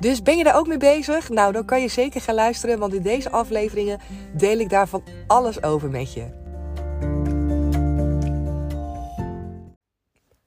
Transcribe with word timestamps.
Dus 0.00 0.22
ben 0.22 0.36
je 0.36 0.44
daar 0.44 0.56
ook 0.56 0.66
mee 0.66 0.78
bezig? 0.78 1.28
Nou, 1.28 1.52
dan 1.52 1.64
kan 1.64 1.80
je 1.80 1.88
zeker 1.88 2.20
gaan 2.20 2.34
luisteren, 2.34 2.78
want 2.78 2.94
in 2.94 3.02
deze 3.02 3.30
afleveringen 3.30 4.00
deel 4.36 4.58
ik 4.58 4.70
daarvan 4.70 5.02
alles 5.26 5.62
over 5.62 5.90
met 5.90 6.12
je. 6.12 6.44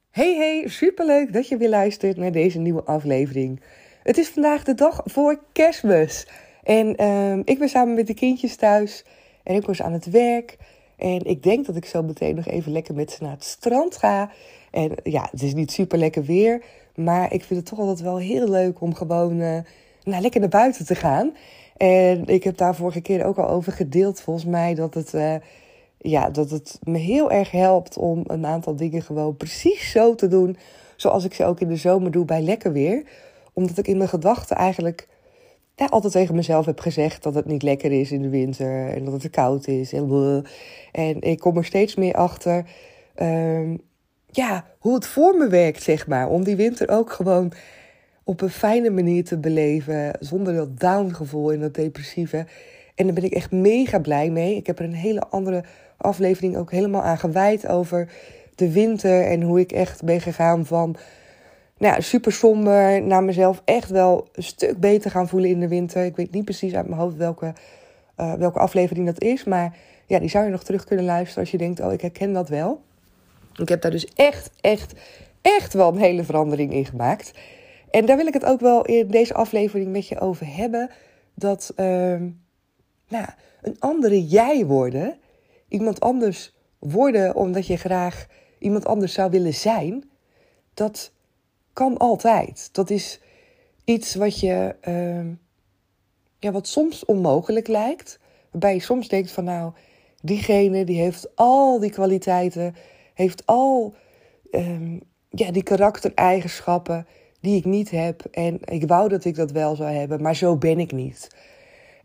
Hey 0.10 0.36
hey, 0.36 0.64
superleuk 0.68 1.34
dat 1.34 1.48
je 1.48 1.58
weer 1.58 1.70
luistert 1.70 2.18
naar 2.18 2.32
deze 2.32 2.60
nieuwe 2.60 2.84
aflevering. 2.84 3.62
Het 4.04 4.18
is 4.18 4.30
vandaag 4.30 4.64
de 4.64 4.74
dag 4.74 5.02
voor 5.05 5.40
kerstmis. 5.52 6.27
En 6.64 7.02
uh, 7.02 7.38
ik 7.44 7.60
ben 7.60 7.70
samen 7.70 7.94
met 7.94 8.08
de 8.08 8.14
kindjes 8.14 8.55
thuis 8.55 9.05
en 9.44 9.55
ik 9.55 9.66
was 9.66 9.82
aan 9.82 9.94
het 9.94 10.10
werk. 10.10 10.58
En 10.98 11.26
ik 11.26 11.44
denk 11.44 11.66
dat 11.66 11.76
ik 11.76 11.86
zo 11.86 12.04
meteen 12.04 12.36
nog 12.36 12.48
even 12.48 12.72
lekker 12.72 12.96
met 12.96 13.12
ze 13.12 13.24
naar 13.24 13.32
het 13.32 13.44
strand 13.44 13.98
ga. 13.98 14.32
En 14.72 14.91
ja, 15.04 15.27
het 15.32 15.41
is 15.41 15.54
niet 15.54 15.72
super 15.72 15.98
lekker 15.98 16.24
weer. 16.24 16.64
Maar 17.03 17.34
ik 17.34 17.44
vind 17.44 17.59
het 17.59 17.70
toch 17.70 17.80
altijd 17.80 18.02
wel 18.02 18.17
heel 18.17 18.49
leuk 18.49 18.81
om 18.81 18.95
gewoon 18.95 19.40
uh, 19.40 19.57
nou, 20.03 20.21
lekker 20.21 20.40
naar 20.40 20.49
buiten 20.49 20.85
te 20.85 20.96
gaan. 20.96 21.32
En 21.77 22.26
ik 22.26 22.43
heb 22.43 22.57
daar 22.57 22.76
vorige 22.76 23.01
keer 23.01 23.26
ook 23.26 23.37
al 23.37 23.49
over 23.49 23.71
gedeeld, 23.71 24.21
volgens 24.21 24.46
mij, 24.46 24.74
dat 24.76 24.93
het, 24.93 25.13
uh, 25.13 25.35
ja, 25.98 26.29
dat 26.29 26.49
het 26.49 26.79
me 26.84 26.98
heel 26.98 27.32
erg 27.32 27.51
helpt 27.51 27.98
om 27.98 28.24
een 28.27 28.46
aantal 28.46 28.76
dingen 28.76 29.01
gewoon 29.01 29.37
precies 29.37 29.91
zo 29.91 30.15
te 30.15 30.27
doen. 30.27 30.57
Zoals 30.96 31.26
ik 31.26 31.34
ze 31.34 31.46
ook 31.46 31.59
in 31.59 31.68
de 31.68 31.76
zomer 31.76 32.12
doe 32.12 32.26
bij 32.26 32.41
lekker 32.41 32.71
weer. 32.71 33.04
Omdat 33.54 33.77
ik 33.77 33.87
in 33.87 33.98
mijn 33.98 34.09
gedachten 34.09 34.55
eigenlijk 34.55 35.07
altijd 35.76 36.13
tegen 36.13 36.35
mezelf 36.35 36.65
heb 36.65 36.79
gezegd 36.79 37.24
dat 37.24 37.35
het 37.35 37.46
niet 37.46 37.63
lekker 37.63 37.91
is 37.91 38.12
in 38.12 38.21
de 38.21 38.29
winter. 38.29 38.90
En 38.90 39.04
dat 39.04 39.13
het 39.13 39.21
te 39.21 39.29
koud 39.29 39.68
is. 39.68 39.93
En, 39.93 40.43
en 40.91 41.21
ik 41.21 41.40
kom 41.40 41.57
er 41.57 41.65
steeds 41.65 41.96
meer 41.96 42.13
achter. 42.13 42.65
Uh, 43.15 43.74
ja, 44.32 44.66
hoe 44.80 44.94
het 44.94 45.05
voor 45.05 45.35
me 45.38 45.48
werkt, 45.48 45.84
zeg 45.84 46.08
maar. 46.08 46.30
Om 46.30 46.44
die 46.44 46.55
winter 46.55 46.90
ook 46.90 47.12
gewoon 47.12 47.52
op 48.24 48.41
een 48.41 48.49
fijne 48.49 48.90
manier 48.90 49.24
te 49.24 49.38
beleven. 49.38 50.12
Zonder 50.20 50.55
dat 50.55 50.80
down 50.80 51.10
gevoel 51.10 51.52
en 51.52 51.60
dat 51.60 51.74
depressieve. 51.74 52.46
En 52.96 53.05
daar 53.05 53.13
ben 53.13 53.24
ik 53.24 53.34
echt 53.34 53.52
mega 53.52 53.99
blij 53.99 54.30
mee. 54.30 54.55
Ik 54.55 54.68
heb 54.68 54.80
er 54.80 54.86
een 54.86 54.94
hele 54.94 55.27
andere 55.30 55.63
aflevering 55.98 56.58
ook 56.58 56.71
helemaal 56.71 57.02
aan 57.02 57.18
gewijd 57.18 57.68
over 57.68 58.12
de 58.55 58.71
winter. 58.71 59.26
En 59.26 59.41
hoe 59.41 59.60
ik 59.60 59.71
echt 59.71 60.04
ben 60.04 60.21
gegaan 60.21 60.66
van 60.66 60.96
nou 61.77 62.02
super 62.02 62.32
somber 62.32 63.02
naar 63.04 63.24
mezelf 63.24 63.62
echt 63.66 63.90
wel 63.90 64.28
een 64.34 64.44
stuk 64.44 64.80
beter 64.80 65.12
gaan 65.12 65.28
voelen 65.28 65.50
in 65.50 65.59
de 65.59 65.68
winter. 65.68 66.06
Ik 66.06 66.16
weet 66.16 66.31
niet 66.31 66.46
precies 66.46 66.75
uit 66.75 66.88
mijn 66.88 67.02
hoofd 67.02 67.18
welke, 67.18 67.53
uh, 68.18 68.34
welke 68.34 68.59
aflevering 68.59 69.06
dat 69.06 69.22
is. 69.22 69.44
Maar 69.44 69.78
ja, 70.06 70.19
die 70.19 70.30
zou 70.30 70.46
je 70.46 70.52
nog 70.52 70.64
terug 70.64 70.84
kunnen 70.84 71.06
luisteren 71.06 71.40
als 71.40 71.52
je 71.52 71.58
denkt, 71.58 71.80
oh 71.80 71.94
ik 71.94 72.02
herken 72.02 72.34
dat 72.34 72.50
wel. 72.50 72.81
Ik 73.59 73.69
heb 73.69 73.81
daar 73.81 73.91
dus 73.91 74.07
echt, 74.13 74.52
echt, 74.62 74.94
echt 75.41 75.74
wel 75.74 75.91
een 75.91 76.00
hele 76.00 76.24
verandering 76.24 76.74
in 76.74 76.85
gemaakt. 76.85 77.31
En 77.91 78.06
daar 78.06 78.18
wil 78.18 78.28
ik 78.28 78.34
het 78.34 78.46
ook 78.46 78.59
wel 78.59 78.85
in 78.85 79.07
deze 79.07 79.34
aflevering 79.34 79.91
met 79.91 80.07
je 80.07 80.19
over 80.19 80.56
hebben. 80.56 80.90
Dat 81.34 81.74
uh, 81.75 81.85
nou, 83.07 83.25
een 83.62 83.75
andere 83.80 84.28
jij 84.28 84.66
worden, 84.66 85.18
iemand 85.68 86.00
anders 86.00 86.53
worden 86.80 87.36
omdat 87.36 87.68
je 87.68 87.78
graag 87.78 88.28
iemand 88.59 88.86
anders 88.86 89.14
zou 89.14 89.31
willen 89.31 89.53
zijn, 89.53 90.09
dat 90.74 91.12
kan 91.74 91.97
altijd. 91.97 92.70
Dat 92.72 92.90
is 92.90 93.20
iets 93.84 94.16
wat 94.16 94.40
je, 94.40 94.76
uh, 94.88 95.36
ja, 96.40 96.52
wat 96.52 96.68
soms 96.68 97.06
onmogelijk 97.06 97.68
lijkt. 97.68 98.20
Waarbij 98.52 98.74
je 98.74 98.80
soms 98.80 99.08
denkt 99.08 99.31
van 99.31 99.44
nou, 99.44 99.72
diegene 100.22 100.84
die 100.84 101.02
heeft 101.02 101.36
al 101.36 101.80
die 101.80 101.91
kwaliteiten 101.91 102.76
heeft 103.19 103.46
al 103.46 103.96
um, 104.52 105.02
ja, 105.30 105.52
die 105.52 105.63
karaktereigenschappen 105.63 107.07
die 107.41 107.57
ik 107.57 107.66
niet 107.66 107.91
heb. 107.91 108.25
En 108.31 108.59
ik 108.66 108.88
wou 108.88 109.09
dat 109.09 109.25
ik 109.25 109.35
dat 109.35 109.52
wel 109.52 109.75
zou 109.75 109.90
hebben, 109.90 110.22
maar 110.22 110.35
zo 110.35 110.57
ben 110.57 110.80
ik 110.80 110.91
niet. 110.91 111.35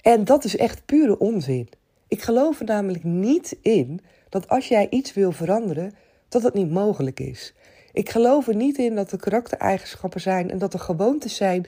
En 0.01 0.25
dat 0.25 0.45
is 0.45 0.57
echt 0.57 0.87
pure 0.87 1.19
onzin. 1.19 1.69
Ik 2.09 2.23
geloof 2.23 2.61
er 2.61 2.67
namelijk 2.67 3.05
niet 3.05 3.57
in 3.63 4.01
dat 4.29 4.49
als 4.49 4.69
jij 4.69 4.87
iets 4.91 5.13
wil 5.13 5.33
veranderen, 5.33 5.95
dat 6.29 6.43
het 6.43 6.55
niet 6.55 6.71
mogelijk 6.71 7.21
is. 7.21 7.55
Ik 7.93 8.11
geloof 8.11 8.49
er 8.49 8.57
niet 8.57 8.79
in 8.79 8.95
dat 8.95 9.13
er 9.13 9.19
karaktereigenschappen 9.19 10.21
zijn 10.21 10.51
en 10.51 10.59
dat 10.59 10.75
er 10.75 10.81
gewoontes 10.81 11.37
zijn 11.37 11.67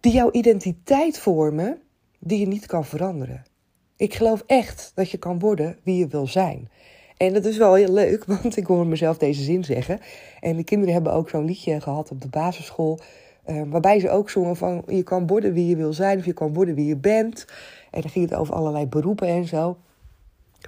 die 0.00 0.12
jouw 0.12 0.30
identiteit 0.30 1.18
vormen, 1.18 1.78
die 2.18 2.38
je 2.38 2.46
niet 2.46 2.66
kan 2.66 2.84
veranderen. 2.84 3.44
Ik 3.96 4.14
geloof 4.14 4.42
echt 4.46 4.92
dat 4.94 5.10
je 5.10 5.18
kan 5.18 5.38
worden 5.38 5.78
wie 5.82 5.96
je 5.96 6.06
wil 6.06 6.26
zijn. 6.26 6.68
En 7.24 7.32
dat 7.32 7.44
is 7.44 7.56
wel 7.56 7.74
heel 7.74 7.92
leuk, 7.92 8.24
want 8.40 8.56
ik 8.56 8.66
hoor 8.66 8.86
mezelf 8.86 9.18
deze 9.18 9.42
zin 9.42 9.64
zeggen. 9.64 10.00
En 10.40 10.56
de 10.56 10.64
kinderen 10.64 10.94
hebben 10.94 11.12
ook 11.12 11.28
zo'n 11.28 11.44
liedje 11.44 11.80
gehad 11.80 12.10
op 12.10 12.20
de 12.20 12.28
basisschool. 12.28 12.98
Uh, 13.46 13.62
waarbij 13.66 14.00
ze 14.00 14.10
ook 14.10 14.30
zongen 14.30 14.56
van 14.56 14.82
je 14.86 15.02
kan 15.02 15.26
worden 15.26 15.52
wie 15.52 15.66
je 15.68 15.76
wil 15.76 15.92
zijn 15.92 16.18
of 16.18 16.24
je 16.24 16.32
kan 16.32 16.54
worden 16.54 16.74
wie 16.74 16.86
je 16.86 16.96
bent. 16.96 17.44
En 17.90 18.00
dan 18.00 18.10
ging 18.10 18.30
het 18.30 18.38
over 18.38 18.54
allerlei 18.54 18.86
beroepen 18.86 19.28
en 19.28 19.46
zo. 19.46 19.76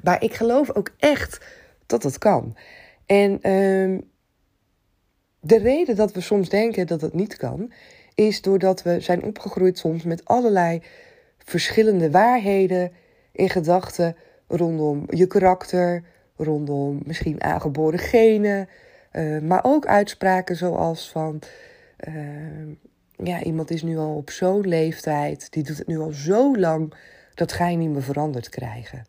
Maar 0.03 0.22
ik 0.22 0.34
geloof 0.34 0.75
ook 0.75 0.91
echt 0.99 1.47
dat 1.87 2.03
dat 2.03 2.19
kan. 2.19 2.56
En 3.06 3.33
uh, 3.33 3.99
de 5.41 5.59
reden 5.59 5.97
dat 5.97 6.12
we 6.12 6.21
soms 6.21 6.49
denken 6.49 6.87
dat 6.87 7.00
het 7.00 7.15
niet 7.15 7.37
kan, 7.37 7.73
is 8.15 8.43
doordat 8.43 8.83
we 8.83 9.00
zijn 9.00 9.23
opgegroeid 9.23 9.78
soms 9.78 10.05
met 10.05 10.25
allerlei 10.25 10.83
verschillende 11.38 12.11
waarheden 12.11 12.93
in 13.33 13.49
gedachten 13.49 14.17
rondom 14.49 15.05
je 15.11 15.27
karakter, 15.27 16.05
rondom 16.36 17.00
misschien 17.04 17.42
aangeboren 17.42 17.98
genen, 17.98 18.69
uh, 19.12 19.41
maar 19.41 19.64
ook 19.64 19.86
uitspraken 19.86 20.56
zoals 20.56 21.10
van, 21.10 21.42
uh, 22.08 22.14
ja, 23.16 23.42
iemand 23.42 23.70
is 23.70 23.82
nu 23.82 23.98
al 23.98 24.14
op 24.14 24.30
zo'n 24.30 24.69
leeftijd, 24.69 25.52
die 25.52 25.62
doet 25.62 25.78
het 25.78 25.86
nu 25.86 25.98
al 25.98 26.12
zo 26.12 26.56
lang, 26.56 26.94
dat 27.34 27.52
ga 27.52 27.69
je 27.69 27.76
niet 27.76 27.91
meer 27.91 28.02
veranderd 28.02 28.48
krijgen. 28.48 29.06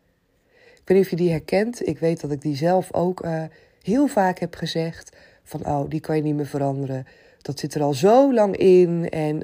Ik 0.71 0.93
weet 0.93 0.97
niet 0.97 1.05
of 1.05 1.09
je 1.09 1.15
die 1.25 1.31
herkent. 1.31 1.87
Ik 1.87 1.99
weet 1.99 2.21
dat 2.21 2.31
ik 2.31 2.41
die 2.41 2.55
zelf 2.55 2.93
ook 2.93 3.25
uh, 3.25 3.43
heel 3.81 4.07
vaak 4.07 4.39
heb 4.39 4.55
gezegd. 4.55 5.17
Van, 5.43 5.65
oh, 5.65 5.89
die 5.89 5.99
kan 5.99 6.15
je 6.15 6.21
niet 6.21 6.35
meer 6.35 6.45
veranderen. 6.45 7.05
Dat 7.41 7.59
zit 7.59 7.73
er 7.73 7.81
al 7.81 7.93
zo 7.93 8.33
lang 8.33 8.57
in 8.57 9.09
en 9.09 9.39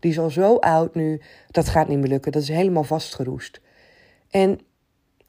die 0.00 0.10
is 0.10 0.18
al 0.18 0.30
zo 0.30 0.56
oud 0.56 0.94
nu. 0.94 1.20
Dat 1.50 1.68
gaat 1.68 1.88
niet 1.88 1.98
meer 1.98 2.08
lukken. 2.08 2.32
Dat 2.32 2.42
is 2.42 2.48
helemaal 2.48 2.84
vastgeroest. 2.84 3.60
En 4.30 4.60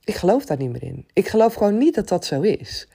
ik 0.08 0.16
geloof 0.16 0.46
daar 0.46 0.58
niet 0.58 0.72
meer 0.72 0.84
in. 0.84 1.06
Ik 1.14 1.28
geloof 1.28 1.54
gewoon 1.54 1.78
niet 1.78 1.96
dat 1.96 2.08
dat 2.08 2.26
zo 2.26 2.42
is. 2.42 2.88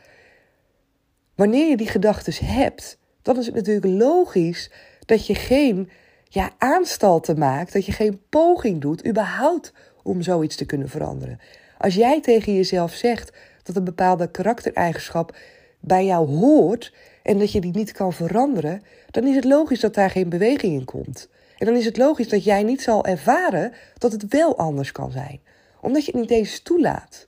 Wanneer 1.34 1.68
je 1.68 1.76
die 1.76 1.88
gedachten 1.88 2.46
hebt, 2.46 2.98
dan 3.22 3.38
is 3.38 3.46
het 3.46 3.54
natuurlijk 3.54 3.86
logisch 3.86 4.70
dat 5.04 5.26
je 5.26 5.34
geen 5.34 5.90
ja, 6.28 6.50
aanstalten 6.58 7.38
maakt, 7.38 7.72
dat 7.72 7.86
je 7.86 7.92
geen 7.92 8.20
poging 8.28 8.80
doet, 8.80 9.06
überhaupt 9.06 9.72
om 10.02 10.22
zoiets 10.22 10.56
te 10.56 10.64
kunnen 10.64 10.88
veranderen. 10.88 11.40
Als 11.78 11.94
jij 11.94 12.20
tegen 12.20 12.54
jezelf 12.54 12.92
zegt 12.92 13.32
dat 13.62 13.76
een 13.76 13.84
bepaalde 13.84 14.30
karaktereigenschap 14.30 15.36
bij 15.80 16.04
jou 16.04 16.28
hoort 16.28 16.94
en 17.22 17.38
dat 17.38 17.52
je 17.52 17.60
die 17.60 17.74
niet 17.74 17.92
kan 17.92 18.12
veranderen, 18.12 18.82
dan 19.10 19.26
is 19.26 19.34
het 19.34 19.44
logisch 19.44 19.80
dat 19.80 19.94
daar 19.94 20.10
geen 20.10 20.28
beweging 20.28 20.72
in 20.72 20.84
komt. 20.84 21.28
En 21.58 21.66
dan 21.66 21.76
is 21.76 21.84
het 21.84 21.96
logisch 21.96 22.28
dat 22.28 22.44
jij 22.44 22.62
niet 22.62 22.82
zal 22.82 23.04
ervaren 23.04 23.72
dat 23.98 24.12
het 24.12 24.28
wel 24.28 24.58
anders 24.58 24.92
kan 24.92 25.10
zijn 25.10 25.40
omdat 25.82 26.04
je 26.04 26.10
het 26.10 26.20
niet 26.20 26.30
eens 26.30 26.60
toelaat. 26.60 27.26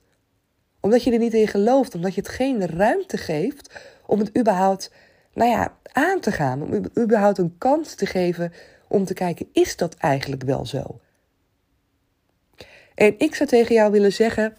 Omdat 0.79 1.03
je 1.03 1.11
er 1.11 1.19
niet 1.19 1.33
in 1.33 1.47
gelooft. 1.47 1.95
Omdat 1.95 2.15
je 2.15 2.21
het 2.21 2.29
geen 2.29 2.67
ruimte 2.67 3.17
geeft 3.17 3.75
om 4.05 4.19
het 4.19 4.37
überhaupt 4.37 4.91
nou 5.33 5.49
ja, 5.49 5.77
aan 5.91 6.19
te 6.19 6.31
gaan. 6.31 6.61
Om 6.61 6.85
überhaupt 6.97 7.37
een 7.37 7.55
kans 7.57 7.95
te 7.95 8.05
geven 8.05 8.53
om 8.87 9.05
te 9.05 9.13
kijken, 9.13 9.47
is 9.53 9.75
dat 9.75 9.95
eigenlijk 9.95 10.43
wel 10.43 10.65
zo? 10.65 10.99
En 12.95 13.15
ik 13.17 13.35
zou 13.35 13.49
tegen 13.49 13.75
jou 13.75 13.91
willen 13.91 14.13
zeggen, 14.13 14.57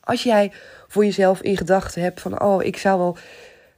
als 0.00 0.22
jij 0.22 0.52
voor 0.88 1.04
jezelf 1.04 1.42
in 1.42 1.56
gedachten 1.56 2.02
hebt 2.02 2.20
van, 2.20 2.42
oh, 2.42 2.62
ik 2.62 2.76
zou 2.76 2.98
wel 2.98 3.16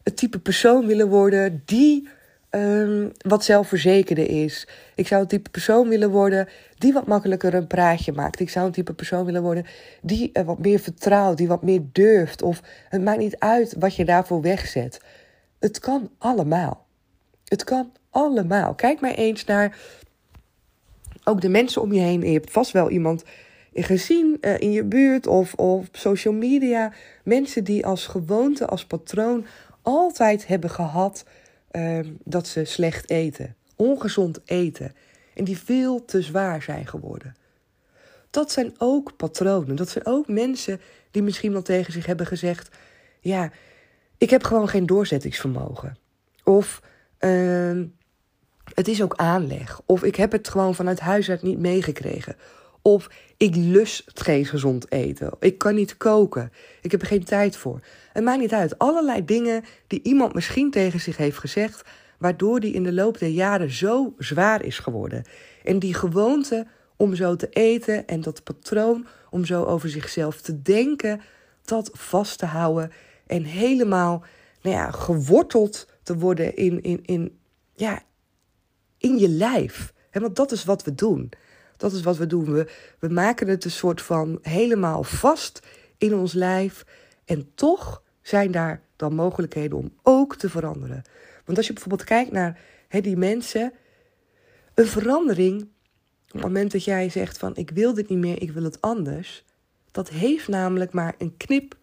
het 0.02 0.17
type 0.17 0.38
persoon 0.38 0.87
willen 0.87 1.08
worden 1.08 1.62
die 1.64 2.08
um, 2.50 3.12
wat 3.19 3.44
zelfverzekerder 3.44 4.31
is. 4.44 4.67
Ik 4.94 5.06
zou 5.06 5.23
een 5.23 5.29
type 5.29 5.50
persoon 5.50 5.88
willen 5.88 6.11
worden 6.11 6.49
die 6.79 6.93
wat 6.93 7.06
makkelijker 7.06 7.55
een 7.55 7.67
praatje 7.67 8.12
maakt. 8.12 8.41
Ik 8.41 8.50
zou 8.50 8.67
een 8.67 8.73
type 8.73 8.93
persoon 8.93 9.25
willen 9.25 9.43
worden 9.43 9.67
die 10.02 10.31
uh, 10.32 10.43
wat 10.43 10.58
meer 10.58 10.79
vertrouwt, 10.79 11.37
die 11.37 11.49
wat 11.49 11.62
meer 11.62 11.82
durft. 11.93 12.43
Of 12.43 12.62
het 12.88 13.02
maakt 13.02 13.19
niet 13.19 13.38
uit 13.38 13.75
wat 13.79 13.97
je 13.97 14.05
daarvoor 14.05 14.41
wegzet. 14.41 15.00
Het 15.58 15.79
kan 15.79 16.11
allemaal. 16.19 16.87
Het 17.44 17.64
kan 17.64 17.93
allemaal. 18.11 18.75
Kijk 18.75 19.00
maar 19.00 19.14
eens 19.14 19.44
naar 19.44 19.76
ook 21.25 21.41
de 21.41 21.49
mensen 21.49 21.82
om 21.82 21.93
je 21.93 22.00
heen. 22.00 22.20
je 22.20 22.32
hebt 22.32 22.50
vast 22.50 22.70
wel 22.70 22.91
iemand 22.91 23.25
gezien 23.75 24.38
uh, 24.41 24.58
in 24.58 24.73
je 24.73 24.85
buurt 24.85 25.26
of, 25.26 25.55
of 25.55 25.81
op 25.81 25.96
social 25.96 26.35
media. 26.35 26.93
Mensen 27.25 27.64
die 27.64 27.87
als 27.87 28.06
gewoonte, 28.06 28.67
als 28.67 28.85
patroon 28.85 29.46
altijd 29.82 30.46
hebben 30.46 30.70
gehad 30.70 31.25
uh, 31.72 31.99
dat 32.25 32.46
ze 32.46 32.64
slecht 32.64 33.11
eten. 33.11 33.56
Ongezond 33.76 34.40
eten. 34.44 34.94
En 35.34 35.44
die 35.44 35.58
veel 35.58 36.05
te 36.05 36.22
zwaar 36.22 36.62
zijn 36.62 36.87
geworden. 36.87 37.37
Dat 38.31 38.52
zijn 38.52 38.75
ook 38.78 39.17
patronen. 39.17 39.76
Dat 39.76 39.88
zijn 39.88 40.06
ook 40.06 40.28
mensen 40.28 40.81
die 41.11 41.22
misschien 41.22 41.52
wel 41.52 41.62
tegen 41.62 41.93
zich 41.93 42.06
hebben 42.06 42.26
gezegd: 42.26 42.76
Ja, 43.20 43.50
ik 44.19 44.31
heb 44.31 44.44
gewoon 44.44 44.69
geen 44.69 44.87
doorzettingsvermogen. 44.87 45.96
Of 46.44 46.82
uh, 47.20 47.82
het 48.75 48.88
is 48.88 49.02
ook 49.02 49.17
aanleg. 49.17 49.81
Of 49.87 50.02
ik 50.02 50.17
heb 50.17 50.32
het 50.32 50.49
gewoon 50.49 50.75
vanuit 50.75 51.00
huis 51.00 51.31
uit 51.31 51.43
niet 51.43 51.58
meegekregen. 51.58 52.37
Of 52.82 53.09
ik 53.37 53.55
lust 53.56 54.11
geen 54.15 54.44
gezond 54.44 54.93
eten. 54.93 55.32
Ik 55.41 55.59
kan 55.59 55.75
niet 55.75 55.97
koken. 55.97 56.53
Ik 56.81 56.91
heb 56.91 57.00
er 57.00 57.06
geen 57.06 57.25
tijd 57.25 57.56
voor. 57.56 57.81
Het 58.12 58.25
maakt 58.25 58.41
niet 58.41 58.53
uit. 58.53 58.79
Allerlei 58.79 59.25
dingen 59.25 59.65
die 59.87 60.03
iemand 60.03 60.35
misschien 60.35 60.71
tegen 60.71 61.00
zich 61.00 61.17
heeft 61.17 61.38
gezegd. 61.38 61.82
Waardoor 62.19 62.61
die 62.61 62.73
in 62.73 62.82
de 62.82 62.93
loop 62.93 63.19
der 63.19 63.29
jaren 63.29 63.71
zo 63.71 64.15
zwaar 64.19 64.65
is 64.65 64.79
geworden. 64.79 65.25
En 65.65 65.79
die 65.79 65.94
gewoonte 65.94 66.67
om 66.97 67.15
zo 67.15 67.37
te 67.37 67.49
eten 67.49 68.06
en 68.06 68.21
dat 68.21 68.43
patroon 68.43 69.06
om 69.31 69.44
zo 69.44 69.65
over 69.65 69.88
zichzelf 69.88 70.41
te 70.41 70.62
denken. 70.62 71.21
Dat 71.65 71.91
vast 71.93 72.38
te 72.38 72.47
houden. 72.47 72.93
En 73.27 73.44
helemaal 73.44 74.25
nou 74.62 74.77
ja, 74.77 74.91
geworteld 74.91 75.87
te 76.03 76.19
worden 76.19 76.56
in, 76.56 76.82
in, 76.82 77.00
in, 77.05 77.38
ja, 77.75 78.03
in 78.99 79.19
je 79.19 79.29
lijf. 79.29 79.93
want 80.12 80.37
dat 80.37 80.53
is 80.53 80.65
wat 80.65 80.85
we 80.85 80.94
doen. 80.94 81.32
Dat 81.81 81.93
is 81.93 82.03
wat 82.03 82.17
we 82.17 82.27
doen. 82.27 82.53
We, 82.53 82.71
we 82.99 83.09
maken 83.09 83.49
het 83.49 83.65
een 83.65 83.71
soort 83.71 84.03
van 84.03 84.38
helemaal 84.43 85.03
vast 85.03 85.61
in 85.99 86.15
ons 86.15 86.32
lijf. 86.32 86.85
En 87.25 87.50
toch 87.55 88.03
zijn 88.23 88.50
daar 88.50 88.82
dan 88.97 89.15
mogelijkheden 89.15 89.79
om 89.79 89.93
ook 90.03 90.37
te 90.37 90.50
veranderen. 90.50 91.03
Want 91.44 91.59
als 91.59 91.67
je 91.67 91.73
bijvoorbeeld 91.73 92.09
kijkt 92.09 92.32
naar 92.32 92.61
die 92.88 93.17
mensen, 93.17 93.73
een 94.75 94.87
verandering, 94.87 95.61
op 95.62 96.32
het 96.32 96.43
moment 96.43 96.73
dat 96.73 96.85
jij 96.85 97.09
zegt 97.09 97.38
van 97.38 97.56
ik 97.56 97.71
wil 97.71 97.94
dit 97.94 98.09
niet 98.09 98.19
meer, 98.19 98.43
ik 98.43 98.50
wil 98.50 98.62
het 98.62 98.81
anders, 98.81 99.44
dat 99.91 100.09
heeft 100.09 100.49
namelijk 100.49 100.93
maar 100.93 101.15
een 101.19 101.37
knip 101.37 101.77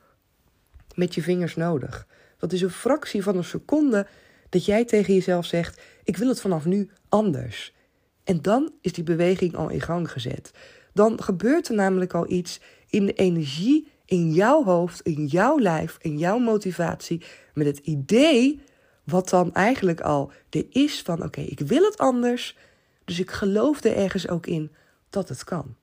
met 0.96 1.16
je 1.16 1.22
vingers 1.22 1.56
nodig. 1.56 2.08
Dat 2.38 2.52
is 2.52 2.62
een 2.62 2.70
fractie 2.70 3.24
van 3.24 3.38
een 3.38 3.44
seconde 3.44 4.08
dat 4.50 4.66
jij 4.66 4.86
tegen 4.86 5.14
jezelf 5.14 5.46
zegt: 5.46 5.82
ik 6.04 6.18
wil 6.18 6.28
het 6.28 6.42
vanaf 6.42 6.66
nu 6.66 6.90
anders. 7.10 7.76
En 8.28 8.42
dan 8.42 8.72
is 8.82 8.94
die 8.94 9.04
beweging 9.04 9.56
al 9.56 9.70
in 9.70 9.82
gang 9.82 10.12
gezet. 10.12 10.52
Dan 10.94 11.24
gebeurt 11.24 11.68
er 11.68 11.76
namelijk 11.76 12.14
al 12.14 12.30
iets 12.30 12.60
in 12.90 13.06
de 13.06 13.14
energie, 13.14 13.92
in 14.06 14.32
jouw 14.34 14.64
hoofd, 14.64 15.02
in 15.02 15.26
jouw 15.26 15.60
lijf, 15.60 15.98
in 16.02 16.18
jouw 16.18 16.38
motivatie, 16.38 17.22
met 17.54 17.66
het 17.66 17.78
idee 17.78 18.62
wat 19.04 19.30
dan 19.30 19.54
eigenlijk 19.54 20.02
al 20.02 20.32
er 20.50 20.66
is 20.70 21.02
van 21.02 21.24
oké, 21.24 21.42
ik 21.42 21.60
wil 21.60 21.84
het 21.84 21.98
anders, 21.98 22.58
dus 23.06 23.20
ik 23.20 23.32
geloof 23.32 23.84
er 23.84 23.96
ergens 23.96 24.28
ook 24.28 24.48
in 24.48 24.72
dat 25.10 25.30
het 25.30 25.44
kan. 25.44 25.76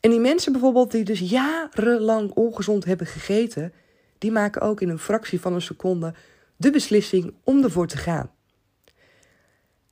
En 0.00 0.10
die 0.10 0.20
mensen 0.20 0.52
bijvoorbeeld 0.52 0.90
die 0.90 1.04
dus 1.04 1.18
jarenlang 1.18 2.30
ongezond 2.30 2.84
hebben 2.84 3.06
gegeten, 3.06 3.72
die 4.18 4.32
maken 4.32 4.60
ook 4.62 4.80
in 4.80 4.88
een 4.88 4.98
fractie 4.98 5.40
van 5.40 5.54
een 5.54 5.62
seconde 5.62 6.14
de 6.56 6.70
beslissing 6.70 7.34
om 7.44 7.64
ervoor 7.64 7.86
te 7.86 7.96
gaan. 7.96 8.30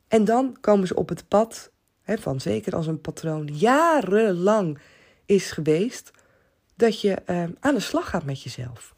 En 0.09 0.25
dan 0.25 0.57
komen 0.61 0.87
ze 0.87 0.95
op 0.95 1.09
het 1.09 1.29
pad 1.29 1.71
hè, 2.03 2.19
van 2.19 2.41
zeker 2.41 2.75
als 2.75 2.87
een 2.87 3.01
patroon 3.01 3.47
jarenlang 3.47 4.79
is 5.27 5.51
geweest, 5.51 6.11
dat 6.77 7.01
je 7.01 7.17
uh, 7.27 7.45
aan 7.61 7.75
de 7.75 7.81
slag 7.81 8.11
gaat 8.11 8.25
met 8.25 8.43
jezelf. 8.43 8.95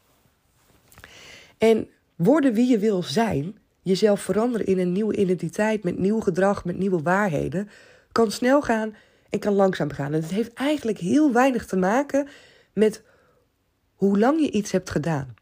En 1.57 1.87
worden 2.15 2.53
wie 2.53 2.69
je 2.69 2.79
wil 2.79 3.03
zijn, 3.03 3.57
jezelf 3.81 4.21
veranderen 4.21 4.67
in 4.67 4.79
een 4.79 4.91
nieuwe 4.91 5.15
identiteit 5.15 5.83
met 5.83 5.97
nieuw 5.97 6.19
gedrag, 6.19 6.65
met 6.65 6.77
nieuwe 6.77 7.01
waarheden, 7.01 7.69
kan 8.11 8.31
snel 8.31 8.61
gaan 8.61 8.95
en 9.29 9.39
kan 9.39 9.53
langzaam 9.53 9.91
gaan. 9.91 10.13
En 10.13 10.21
het 10.21 10.31
heeft 10.31 10.53
eigenlijk 10.53 10.97
heel 10.97 11.31
weinig 11.31 11.65
te 11.65 11.77
maken 11.77 12.27
met 12.73 13.03
hoe 13.95 14.19
lang 14.19 14.39
je 14.39 14.51
iets 14.51 14.71
hebt 14.71 14.89
gedaan. 14.89 15.33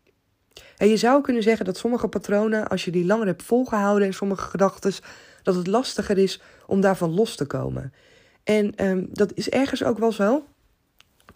En 0.78 0.88
je 0.88 0.98
zou 0.98 1.22
kunnen 1.22 1.44
zeggen 1.44 1.66
dat 1.66 1.78
sommige 1.78 2.08
patronen, 2.08 2.68
als 2.68 2.86
je 2.86 2.92
die 2.92 3.06
langer 3.06 3.26
hebt 3.26 3.44
volgehouden 3.44 4.08
en 4.08 4.14
sommige 4.14 4.50
gedachten, 4.50 4.94
dat 5.54 5.58
het 5.58 5.74
lastiger 5.74 6.18
is 6.18 6.42
om 6.66 6.82
daarvan 6.82 7.14
los 7.14 7.36
te 7.36 7.46
komen. 7.46 7.94
En 8.44 8.86
um, 8.86 9.10
dat 9.12 9.32
is 9.34 9.50
ergens 9.50 9.84
ook 9.84 9.98
wel 9.98 10.12
zo, 10.12 10.46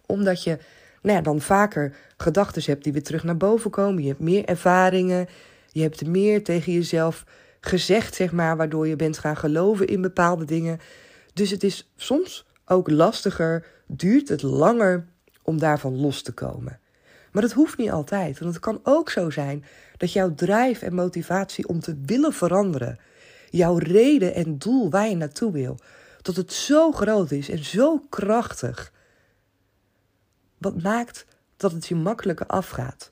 omdat 0.06 0.44
je 0.44 0.58
nou 1.02 1.18
ja, 1.18 1.22
dan 1.22 1.42
vaker 1.42 1.96
gedachten 2.18 2.64
hebt 2.66 2.84
die 2.84 2.94
weer 2.94 3.04
terug 3.04 3.24
naar 3.24 3.38
boven 3.38 3.72
komen. 3.72 4.02
Je 4.04 4.08
hebt 4.08 4.20
meer 4.20 4.46
ervaringen, 4.46 5.28
je 5.72 5.82
hebt 5.82 6.06
meer 6.06 6.44
tegen 6.44 6.74
jezelf 6.74 7.26
gezegd, 7.60 8.16
zeg 8.16 8.32
maar, 8.32 8.58
waardoor 8.58 8.88
je 8.88 8.96
bent 8.96 9.18
gaan 9.18 9.38
geloven 9.38 9.88
in 9.88 10.02
bepaalde 10.02 10.46
dingen. 10.46 10.80
Dus 11.34 11.50
het 11.50 11.64
is 11.64 11.92
soms 11.96 12.46
ook 12.66 12.90
lastiger, 12.90 13.66
duurt 13.88 14.30
het 14.30 14.42
langer 14.42 15.06
om 15.42 15.60
daarvan 15.60 16.00
los 16.00 16.22
te 16.22 16.32
komen. 16.32 16.80
Maar 17.32 17.42
dat 17.42 17.52
hoeft 17.52 17.78
niet 17.78 17.92
altijd. 17.92 18.40
Want 18.40 18.54
het 18.54 18.64
kan 18.64 18.80
ook 18.84 19.10
zo 19.10 19.30
zijn 19.30 19.66
dat 19.98 20.14
jouw 20.14 20.34
drijf 20.36 20.82
en 20.82 20.94
motivatie 20.94 21.68
om 21.68 21.80
te 21.80 21.98
willen 22.06 22.34
veranderen, 22.34 23.00
jouw 23.58 23.78
reden 23.78 24.34
en 24.34 24.58
doel 24.58 24.90
waar 24.90 25.10
je 25.10 25.16
naartoe 25.16 25.52
wil, 25.52 25.78
dat 26.22 26.36
het 26.36 26.54
zo 26.54 26.92
groot 26.92 27.32
is 27.32 27.50
en 27.50 27.64
zo 27.64 28.00
krachtig. 28.10 28.92
Wat 30.58 30.82
maakt 30.82 31.26
dat 31.58 31.72
het 31.72 31.88
je 31.88 31.96
makkelijker 31.96 32.46
afgaat? 32.46 33.12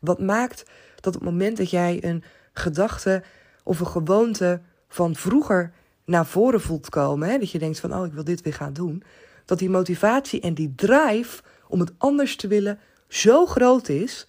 Wat 0.00 0.20
maakt 0.20 0.64
dat 0.94 1.14
op 1.14 1.20
het 1.20 1.30
moment 1.30 1.56
dat 1.56 1.70
jij 1.70 2.04
een 2.04 2.24
gedachte 2.52 3.22
of 3.64 3.80
een 3.80 3.86
gewoonte 3.86 4.60
van 4.88 5.14
vroeger 5.14 5.72
naar 6.04 6.26
voren 6.26 6.60
voelt 6.60 6.88
komen, 6.88 7.28
hè, 7.28 7.38
dat 7.38 7.50
je 7.50 7.58
denkt 7.58 7.80
van 7.80 7.94
oh 7.94 8.06
ik 8.06 8.12
wil 8.12 8.24
dit 8.24 8.42
weer 8.42 8.54
gaan 8.54 8.72
doen, 8.72 9.02
dat 9.44 9.58
die 9.58 9.70
motivatie 9.70 10.40
en 10.40 10.54
die 10.54 10.74
drive 10.74 11.42
om 11.68 11.80
het 11.80 11.92
anders 11.98 12.36
te 12.36 12.48
willen 12.48 12.78
zo 13.08 13.46
groot 13.46 13.88
is 13.88 14.26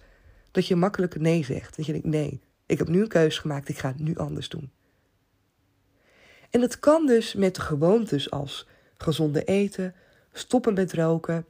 dat 0.50 0.66
je 0.66 0.76
makkelijk 0.76 1.20
nee 1.20 1.44
zegt. 1.44 1.76
Dat 1.76 1.86
je 1.86 1.92
denkt, 1.92 2.06
nee, 2.06 2.40
ik 2.66 2.78
heb 2.78 2.88
nu 2.88 3.00
een 3.00 3.08
keuze 3.08 3.40
gemaakt, 3.40 3.68
ik 3.68 3.78
ga 3.78 3.88
het 3.88 4.00
nu 4.00 4.16
anders 4.16 4.48
doen. 4.48 4.70
En 6.50 6.60
dat 6.60 6.78
kan 6.78 7.06
dus 7.06 7.34
met 7.34 7.58
gewoontes 7.58 8.30
als 8.30 8.66
gezonde 8.96 9.44
eten, 9.44 9.94
stoppen 10.32 10.74
met 10.74 10.92
roken, 10.92 11.46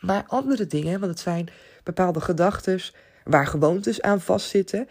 maar 0.00 0.24
andere 0.26 0.66
dingen, 0.66 1.00
want 1.00 1.12
het 1.12 1.20
zijn 1.20 1.48
bepaalde 1.84 2.20
gedachten 2.20 2.80
waar 3.24 3.46
gewoontes 3.46 4.02
aan 4.02 4.20
vastzitten. 4.20 4.88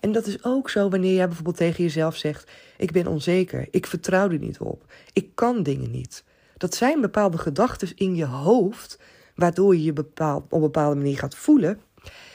En 0.00 0.12
dat 0.12 0.26
is 0.26 0.44
ook 0.44 0.70
zo 0.70 0.88
wanneer 0.88 1.14
jij 1.14 1.26
bijvoorbeeld 1.26 1.56
tegen 1.56 1.84
jezelf 1.84 2.16
zegt: 2.16 2.50
Ik 2.76 2.92
ben 2.92 3.06
onzeker, 3.06 3.68
ik 3.70 3.86
vertrouw 3.86 4.30
er 4.30 4.38
niet 4.38 4.58
op, 4.58 4.92
ik 5.12 5.34
kan 5.34 5.62
dingen 5.62 5.90
niet. 5.90 6.24
Dat 6.56 6.74
zijn 6.74 7.00
bepaalde 7.00 7.38
gedachten 7.38 7.96
in 7.96 8.14
je 8.14 8.26
hoofd 8.26 8.98
waardoor 9.34 9.76
je 9.76 9.82
je 9.82 9.92
bepaald, 9.92 10.42
op 10.42 10.52
een 10.52 10.60
bepaalde 10.60 10.96
manier 10.96 11.18
gaat 11.18 11.34
voelen. 11.34 11.80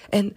En 0.09 0.35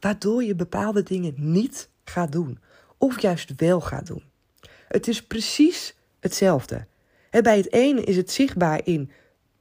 waardoor 0.00 0.44
je 0.44 0.54
bepaalde 0.54 1.02
dingen 1.02 1.34
niet 1.36 1.88
gaat 2.04 2.32
doen. 2.32 2.58
Of 2.98 3.20
juist 3.20 3.52
wel 3.56 3.80
gaat 3.80 4.06
doen. 4.06 4.29
Het 4.90 5.08
is 5.08 5.22
precies 5.22 5.94
hetzelfde. 6.20 6.86
bij 7.30 7.56
het 7.56 7.72
ene 7.72 8.04
is 8.04 8.16
het 8.16 8.30
zichtbaar 8.30 8.80
in 8.84 9.10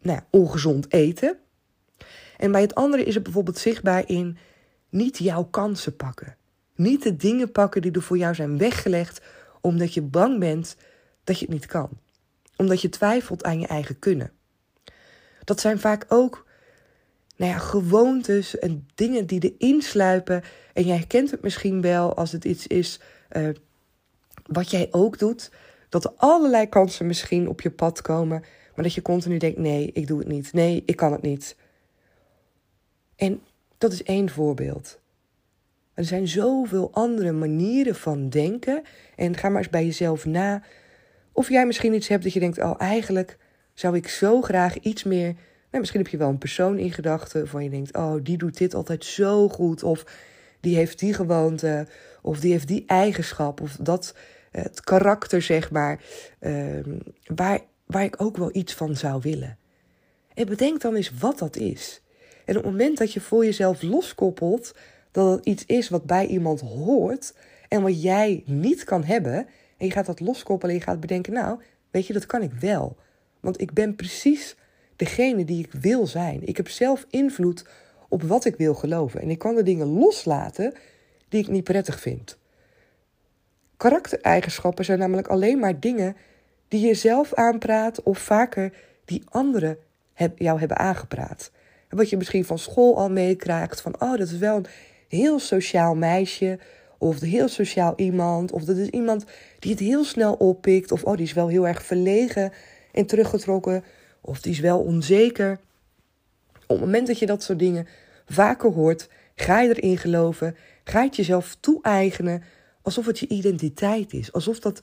nou, 0.02 0.20
ongezond 0.30 0.94
eten. 0.94 1.38
En 2.38 2.52
bij 2.52 2.62
het 2.62 2.76
andere 2.76 3.04
is 3.04 3.14
het 3.14 3.24
bijvoorbeeld 3.24 3.58
zichtbaar 3.58 4.10
in 4.10 4.38
niet 4.90 5.18
jouw 5.18 5.44
kansen 5.44 5.96
pakken. 5.96 6.36
Niet 6.76 7.04
de 7.04 7.16
dingen 7.16 7.52
pakken 7.52 7.82
die 7.82 7.92
er 7.92 8.02
voor 8.02 8.18
jou 8.18 8.36
zijn 8.36 8.58
weggelegd 8.58 9.22
omdat 9.62 9.94
je 9.94 10.02
bang 10.02 10.40
bent 10.40 10.76
dat 11.24 11.40
je 11.40 11.46
het 11.46 11.54
niet 11.54 11.66
kan. 11.66 11.90
Omdat 12.56 12.82
je 12.82 12.90
twijfelt 12.90 13.44
aan 13.44 13.60
je 13.60 13.68
eigen 13.68 14.00
kunnen. 14.00 14.32
Dat 15.44 15.60
zijn 15.60 15.80
vaak 15.80 16.06
ook 16.08 16.46
nou 17.36 17.52
ja, 17.52 17.58
gewoontes 17.58 18.60
en 18.60 18.88
dingen 18.96 19.26
die 19.26 19.56
erin 19.58 19.82
sluipen. 19.82 20.44
En 20.74 20.84
jij 20.84 20.96
herkent 20.96 21.32
het 21.32 21.42
misschien 21.42 21.82
wel 21.82 22.16
als 22.16 22.32
het 22.32 22.46
iets 22.46 22.68
is 22.68 23.00
uh, 23.32 23.50
wat 24.52 24.72
jij 24.72 24.88
ook 24.92 25.18
doet. 25.18 25.52
Dat 25.90 26.04
er 26.04 26.12
allerlei 26.16 26.70
kansen 26.70 27.06
misschien 27.06 27.50
op 27.50 27.62
je 27.62 27.72
pad 27.72 28.02
komen. 28.02 28.44
Maar 28.76 28.84
dat 28.84 28.94
je 28.94 29.02
continu 29.02 29.38
denkt: 29.38 29.58
nee, 29.58 29.92
ik 29.94 30.08
doe 30.08 30.20
het 30.20 30.28
niet. 30.28 30.54
Nee, 30.54 30.84
ik 30.86 30.96
kan 30.96 31.12
het 31.12 31.22
niet. 31.22 31.56
En 33.16 33.42
dat 33.78 33.92
is 33.92 34.04
één 34.04 34.30
voorbeeld. 34.30 35.00
Er 35.94 36.06
zijn 36.06 36.28
zoveel 36.28 36.90
andere 36.94 37.32
manieren 37.32 37.96
van 37.96 38.30
denken. 38.30 38.84
En 39.16 39.38
ga 39.38 39.50
maar 39.50 39.58
eens 39.58 39.70
bij 39.70 39.86
jezelf 39.86 40.26
na. 40.26 40.64
Of 41.32 41.50
jij 41.50 41.66
misschien 41.66 41.94
iets 41.94 42.08
hebt 42.08 42.24
dat 42.24 42.34
je 42.34 42.40
denkt: 42.40 42.58
oh, 42.58 42.76
eigenlijk 42.78 43.38
zou 43.74 43.96
ik 43.96 44.08
zo 44.08 44.42
graag 44.42 44.80
iets 44.80 45.04
meer. 45.04 45.34
Nou, 45.72 45.80
misschien 45.80 46.02
heb 46.02 46.10
je 46.10 46.18
wel 46.18 46.30
een 46.30 46.38
persoon 46.38 46.78
in 46.78 46.92
gedachten 46.92 47.40
waarvan 47.40 47.64
je 47.64 47.70
denkt: 47.70 47.96
oh, 47.96 48.16
die 48.24 48.38
doet 48.38 48.58
dit 48.58 48.74
altijd 48.74 49.06
zo 49.06 49.50
goed. 49.50 49.84
Of 49.84 50.06
die 50.60 50.76
heeft 50.76 51.00
die 51.00 51.14
gewoonte. 51.14 51.88
Of 52.22 52.40
die 52.40 52.52
heeft 52.52 52.68
die 52.68 52.84
eigenschap. 52.88 53.62
Of 53.62 53.78
dat 53.82 54.16
het 54.52 54.82
karakter, 54.82 55.42
zeg 55.42 55.72
maar. 55.72 56.04
Ehm, 56.40 56.98
waar, 57.26 57.60
waar 57.86 58.04
ik 58.04 58.22
ook 58.22 58.38
wel 58.38 58.56
iets 58.56 58.74
van 58.74 58.96
zou 58.96 59.22
willen. 59.22 59.58
En 60.34 60.46
bedenk 60.46 60.82
dan 60.82 60.96
eens 60.96 61.12
wat 61.20 61.40
dat 61.40 61.56
is. 61.56 62.02
En 62.46 62.58
op 62.58 62.64
het 62.64 62.72
moment 62.72 62.98
dat 62.98 63.14
je 63.14 63.22
voor 63.22 63.46
jezelf 63.46 63.82
loskoppelt 63.82 64.76
dat 65.12 65.36
het 65.36 65.46
iets 65.46 65.66
is 65.66 65.90
wat 65.90 66.06
bij 66.06 66.26
iemand 66.28 66.62
hoort 66.62 67.34
en 67.68 67.82
wat 67.82 68.02
jij 68.02 68.44
niet 68.46 68.84
kan 68.84 69.04
hebben, 69.04 69.48
en 69.78 69.86
je 69.86 69.92
gaat 69.92 70.06
dat 70.06 70.20
loskoppelen 70.20 70.76
en 70.76 70.80
je 70.80 70.86
gaat 70.86 71.00
bedenken, 71.00 71.34
nou, 71.34 71.60
weet 71.92 72.08
je, 72.08 72.14
dat 72.14 72.26
kan 72.26 72.42
ik 72.42 72.54
wel. 72.54 72.98
Want 73.40 73.62
ik 73.62 73.74
ben 73.74 73.96
precies 73.96 74.56
degene 74.96 75.46
die 75.46 75.64
ik 75.66 75.72
wil 75.72 76.08
zijn. 76.08 76.48
Ik 76.48 76.58
heb 76.58 76.70
zelf 76.70 77.06
invloed 77.10 77.66
op 78.10 78.24
wat 78.24 78.46
ik 78.46 78.56
wil 78.56 78.74
geloven. 78.74 79.22
En 79.22 79.30
ik 79.30 79.38
kan 79.38 79.56
de 79.56 79.64
dingen 79.64 79.88
loslaten 79.88 80.74
die 81.30 81.42
ik 81.42 81.48
niet 81.48 81.64
prettig 81.64 82.00
vind. 82.00 82.39
Karaktereigenschappen 83.80 84.86
zijn 84.86 85.00
namelijk 85.00 85.28
alleen 85.28 85.60
maar 85.60 85.80
dingen 85.80 86.16
die 86.68 86.88
je 86.88 86.94
zelf 86.94 87.34
aanpraat 87.34 88.04
of 88.04 88.18
vaker 88.18 88.74
die 89.06 89.24
anderen 89.30 89.78
jou 90.36 90.60
hebben 90.60 90.78
aangepraat. 90.78 91.52
Wat 91.90 92.10
je 92.10 92.18
misschien 92.18 92.46
van 92.46 92.60
school 92.60 92.98
al 92.98 93.10
meekrijgt, 93.10 93.82
van 93.82 93.96
oh, 94.00 94.18
dat 94.18 94.28
is 94.28 94.38
wel 94.38 94.56
een 94.56 94.66
heel 95.08 95.40
sociaal 95.40 95.96
meisje, 95.96 96.60
of 96.98 97.20
heel 97.20 97.48
sociaal 97.48 97.94
iemand, 97.96 98.52
of 98.52 98.64
dat 98.64 98.78
is 98.78 98.88
iemand 98.88 99.26
die 99.60 99.72
het 99.72 99.80
heel 99.80 100.04
snel 100.04 100.34
oppikt, 100.34 100.92
of 100.92 101.04
oh, 101.04 101.16
die 101.16 101.26
is 101.26 101.34
wel 101.34 101.48
heel 101.48 101.68
erg 101.68 101.84
verlegen 101.84 102.52
en 102.92 103.06
teruggetrokken, 103.06 103.84
of 104.22 104.42
die 104.42 104.52
is 104.52 104.60
wel 104.60 104.80
onzeker. 104.80 105.60
Op 106.62 106.76
het 106.76 106.80
moment 106.80 107.08
dat 107.08 107.20
je 107.20 107.26
dat 107.26 107.44
soort 107.44 107.60
dingen 107.60 107.88
vaker 108.26 108.72
hoort, 108.72 109.10
ga 109.36 109.62
je 109.62 109.76
erin 109.76 109.98
geloven, 109.98 110.56
ga 110.84 111.00
je 111.00 111.06
het 111.08 111.16
jezelf 111.16 111.58
toe-eigenen, 111.60 112.44
alsof 112.90 113.06
het 113.06 113.20
je 113.20 113.28
identiteit 113.28 114.14
is, 114.14 114.32
alsof 114.32 114.60
dat, 114.60 114.82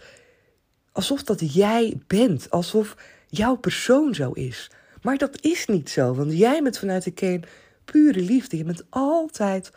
alsof 0.92 1.22
dat 1.22 1.54
jij 1.54 2.00
bent, 2.06 2.50
alsof 2.50 2.96
jouw 3.28 3.56
persoon 3.56 4.14
zo 4.14 4.30
is. 4.30 4.70
Maar 5.02 5.18
dat 5.18 5.42
is 5.42 5.66
niet 5.66 5.90
zo, 5.90 6.14
want 6.14 6.32
jij 6.32 6.62
bent 6.62 6.78
vanuit 6.78 7.04
de 7.04 7.10
kern 7.10 7.44
pure 7.84 8.20
liefde. 8.20 8.56
Je 8.56 8.64
bent 8.64 8.84
altijd 8.90 9.70
100% 9.70 9.74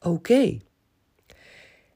oké. 0.00 0.58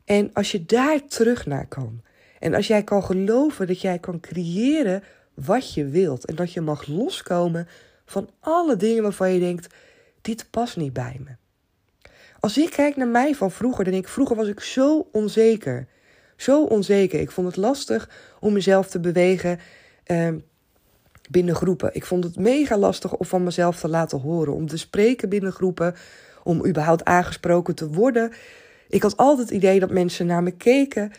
En 0.04 0.30
als 0.32 0.52
je 0.52 0.64
daar 0.64 1.06
terug 1.06 1.46
naar 1.46 1.66
kan, 1.66 2.02
en 2.38 2.54
als 2.54 2.66
jij 2.66 2.82
kan 2.82 3.04
geloven 3.04 3.66
dat 3.66 3.80
jij 3.80 3.98
kan 3.98 4.20
creëren 4.20 5.02
wat 5.34 5.74
je 5.74 5.84
wilt, 5.84 6.24
en 6.24 6.34
dat 6.34 6.52
je 6.52 6.60
mag 6.60 6.86
loskomen 6.86 7.68
van 8.04 8.30
alle 8.40 8.76
dingen 8.76 9.02
waarvan 9.02 9.32
je 9.32 9.40
denkt: 9.40 9.74
dit 10.20 10.50
past 10.50 10.76
niet 10.76 10.92
bij 10.92 11.20
me. 11.24 11.37
Als 12.40 12.58
ik 12.58 12.70
kijk 12.70 12.96
naar 12.96 13.08
mij 13.08 13.34
van 13.34 13.50
vroeger, 13.50 13.84
dan 13.84 13.94
ik: 13.94 14.08
vroeger 14.08 14.36
was 14.36 14.48
ik 14.48 14.60
zo 14.60 15.08
onzeker. 15.12 15.86
Zo 16.36 16.64
onzeker. 16.64 17.20
Ik 17.20 17.30
vond 17.30 17.46
het 17.46 17.56
lastig 17.56 18.10
om 18.40 18.52
mezelf 18.52 18.88
te 18.88 19.00
bewegen. 19.00 19.58
Ehm, 20.04 20.38
binnen 21.30 21.54
groepen. 21.54 21.94
Ik 21.94 22.04
vond 22.04 22.24
het 22.24 22.36
mega 22.36 22.78
lastig 22.78 23.16
om 23.16 23.26
van 23.26 23.44
mezelf 23.44 23.80
te 23.80 23.88
laten 23.88 24.20
horen, 24.20 24.54
om 24.54 24.66
te 24.66 24.76
spreken 24.76 25.28
binnen 25.28 25.52
groepen, 25.52 25.94
om 26.42 26.66
überhaupt 26.66 27.04
aangesproken 27.04 27.74
te 27.74 27.88
worden. 27.88 28.32
Ik 28.88 29.02
had 29.02 29.16
altijd 29.16 29.48
het 29.48 29.56
idee 29.56 29.80
dat 29.80 29.90
mensen 29.90 30.26
naar 30.26 30.42
me 30.42 30.50
keken. 30.50 31.12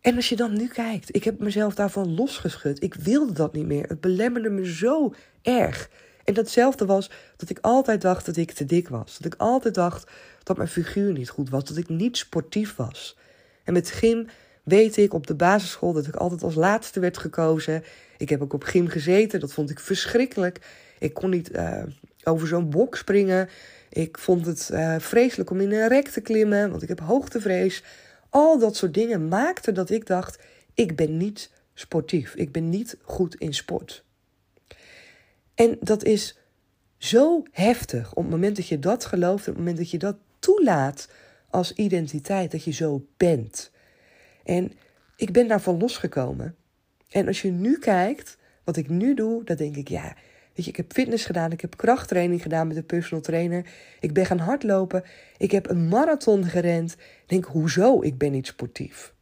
En 0.00 0.16
als 0.16 0.28
je 0.28 0.36
dan 0.36 0.56
nu 0.56 0.68
kijkt, 0.68 1.14
ik 1.14 1.24
heb 1.24 1.38
mezelf 1.38 1.74
daarvan 1.74 2.14
losgeschud. 2.14 2.82
Ik 2.82 2.94
wilde 2.94 3.32
dat 3.32 3.52
niet 3.52 3.66
meer. 3.66 3.88
Het 3.88 4.00
belemmerde 4.00 4.50
me 4.50 4.74
zo 4.74 5.14
erg. 5.42 5.90
En 6.24 6.34
datzelfde 6.34 6.86
was 6.86 7.10
dat 7.36 7.50
ik 7.50 7.58
altijd 7.60 8.00
dacht 8.00 8.26
dat 8.26 8.36
ik 8.36 8.52
te 8.52 8.64
dik 8.64 8.88
was. 8.88 9.18
Dat 9.18 9.32
ik 9.32 9.40
altijd 9.40 9.74
dacht 9.74 10.10
dat 10.42 10.56
mijn 10.56 10.68
figuur 10.68 11.12
niet 11.12 11.28
goed 11.28 11.50
was. 11.50 11.64
Dat 11.64 11.76
ik 11.76 11.88
niet 11.88 12.16
sportief 12.16 12.76
was. 12.76 13.16
En 13.64 13.72
met 13.72 13.90
gym 13.90 14.26
weet 14.62 14.96
ik 14.96 15.14
op 15.14 15.26
de 15.26 15.34
basisschool 15.34 15.92
dat 15.92 16.06
ik 16.06 16.16
altijd 16.16 16.42
als 16.42 16.54
laatste 16.54 17.00
werd 17.00 17.18
gekozen. 17.18 17.84
Ik 18.18 18.28
heb 18.28 18.42
ook 18.42 18.52
op 18.52 18.64
gym 18.64 18.88
gezeten, 18.88 19.40
dat 19.40 19.52
vond 19.52 19.70
ik 19.70 19.80
verschrikkelijk. 19.80 20.60
Ik 20.98 21.14
kon 21.14 21.30
niet 21.30 21.50
uh, 21.50 21.82
over 22.24 22.48
zo'n 22.48 22.70
bok 22.70 22.96
springen. 22.96 23.48
Ik 23.88 24.18
vond 24.18 24.46
het 24.46 24.70
uh, 24.72 24.94
vreselijk 24.98 25.50
om 25.50 25.60
in 25.60 25.72
een 25.72 25.88
rek 25.88 26.08
te 26.08 26.20
klimmen, 26.20 26.70
want 26.70 26.82
ik 26.82 26.88
heb 26.88 27.00
hoogtevrees. 27.00 27.82
Al 28.28 28.58
dat 28.58 28.76
soort 28.76 28.94
dingen 28.94 29.28
maakten 29.28 29.74
dat 29.74 29.90
ik 29.90 30.06
dacht: 30.06 30.38
ik 30.74 30.96
ben 30.96 31.16
niet 31.16 31.50
sportief. 31.74 32.34
Ik 32.34 32.52
ben 32.52 32.68
niet 32.68 32.96
goed 33.02 33.34
in 33.34 33.54
sport. 33.54 34.04
En 35.62 35.76
dat 35.80 36.04
is 36.04 36.38
zo 36.98 37.42
heftig 37.50 38.10
op 38.10 38.22
het 38.22 38.32
moment 38.32 38.56
dat 38.56 38.66
je 38.66 38.78
dat 38.78 39.04
gelooft, 39.04 39.48
op 39.48 39.54
het 39.54 39.56
moment 39.56 39.76
dat 39.76 39.90
je 39.90 39.98
dat 39.98 40.16
toelaat 40.38 41.08
als 41.50 41.72
identiteit, 41.72 42.50
dat 42.50 42.64
je 42.64 42.70
zo 42.70 43.06
bent. 43.16 43.70
En 44.44 44.72
ik 45.16 45.32
ben 45.32 45.48
daarvan 45.48 45.78
losgekomen. 45.78 46.56
En 47.10 47.26
als 47.26 47.42
je 47.42 47.50
nu 47.50 47.78
kijkt, 47.78 48.38
wat 48.64 48.76
ik 48.76 48.88
nu 48.88 49.14
doe, 49.14 49.44
dan 49.44 49.56
denk 49.56 49.76
ik, 49.76 49.88
ja, 49.88 50.16
weet 50.54 50.64
je, 50.64 50.70
ik 50.70 50.76
heb 50.76 50.92
fitness 50.92 51.24
gedaan, 51.24 51.52
ik 51.52 51.60
heb 51.60 51.76
krachttraining 51.76 52.42
gedaan 52.42 52.66
met 52.66 52.76
een 52.76 52.86
personal 52.86 53.22
trainer, 53.22 53.66
ik 54.00 54.12
ben 54.12 54.26
gaan 54.26 54.38
hardlopen, 54.38 55.04
ik 55.36 55.50
heb 55.50 55.68
een 55.68 55.88
marathon 55.88 56.44
gerend. 56.44 56.92
Ik 56.92 57.24
denk, 57.26 57.44
hoezo? 57.44 58.02
Ik 58.02 58.18
ben 58.18 58.32
niet 58.32 58.46
sportief. 58.46 59.14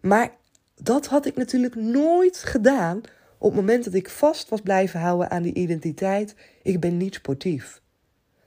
Maar 0.00 0.30
dat 0.76 1.06
had 1.06 1.26
ik 1.26 1.36
natuurlijk 1.36 1.74
nooit 1.74 2.36
gedaan 2.38 3.02
op 3.44 3.50
het 3.50 3.60
moment 3.60 3.84
dat 3.84 3.94
ik 3.94 4.10
vast 4.10 4.48
was 4.48 4.60
blijven 4.60 5.00
houden 5.00 5.30
aan 5.30 5.42
die 5.42 5.54
identiteit, 5.54 6.34
ik 6.62 6.80
ben 6.80 6.96
niet 6.96 7.14
sportief. 7.14 7.80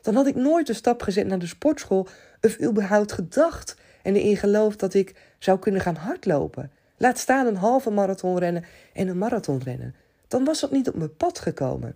Dan 0.01 0.15
had 0.15 0.27
ik 0.27 0.35
nooit 0.35 0.67
de 0.67 0.73
stap 0.73 1.01
gezet 1.01 1.27
naar 1.27 1.39
de 1.39 1.47
sportschool 1.47 2.07
of 2.41 2.61
überhaupt 2.61 3.11
gedacht 3.11 3.75
en 4.03 4.15
erin 4.15 4.37
geloofd 4.37 4.79
dat 4.79 4.93
ik 4.93 5.15
zou 5.39 5.59
kunnen 5.59 5.81
gaan 5.81 5.95
hardlopen. 5.95 6.71
Laat 6.97 7.17
staan 7.17 7.47
een 7.47 7.55
halve 7.55 7.89
marathon 7.89 8.37
rennen 8.37 8.63
en 8.93 9.07
een 9.07 9.17
marathon 9.17 9.61
rennen. 9.63 9.95
Dan 10.27 10.43
was 10.43 10.59
dat 10.59 10.71
niet 10.71 10.87
op 10.87 10.95
mijn 10.95 11.15
pad 11.15 11.39
gekomen. 11.39 11.95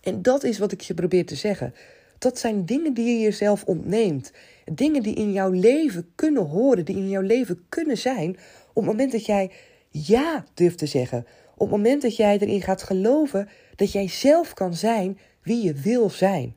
En 0.00 0.22
dat 0.22 0.44
is 0.44 0.58
wat 0.58 0.72
ik 0.72 0.80
je 0.80 0.94
probeer 0.94 1.26
te 1.26 1.34
zeggen. 1.34 1.74
Dat 2.18 2.38
zijn 2.38 2.64
dingen 2.64 2.94
die 2.94 3.16
je 3.16 3.20
jezelf 3.20 3.64
ontneemt. 3.64 4.32
Dingen 4.72 5.02
die 5.02 5.14
in 5.14 5.32
jouw 5.32 5.50
leven 5.50 6.10
kunnen 6.14 6.46
horen, 6.46 6.84
die 6.84 6.96
in 6.96 7.08
jouw 7.08 7.22
leven 7.22 7.64
kunnen 7.68 7.98
zijn. 7.98 8.30
Op 8.68 8.74
het 8.74 8.84
moment 8.84 9.12
dat 9.12 9.26
jij 9.26 9.50
ja 9.90 10.44
durft 10.54 10.78
te 10.78 10.86
zeggen. 10.86 11.26
Op 11.60 11.70
het 11.70 11.76
moment 11.76 12.02
dat 12.02 12.16
jij 12.16 12.38
erin 12.38 12.62
gaat 12.62 12.82
geloven 12.82 13.48
dat 13.76 13.92
jij 13.92 14.08
zelf 14.08 14.54
kan 14.54 14.74
zijn 14.74 15.18
wie 15.42 15.62
je 15.62 15.72
wil 15.72 16.10
zijn. 16.10 16.56